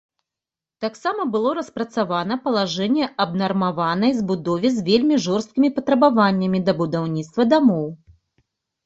[0.83, 7.85] Таксама было распрацавана палажэнне аб нармаванай забудове з вельмі жорсткімі патрабаваннямі да будаўніцтва дамоў.